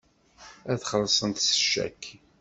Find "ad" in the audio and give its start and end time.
0.71-0.81